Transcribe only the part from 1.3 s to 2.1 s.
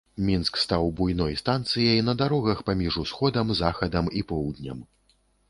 станцыяй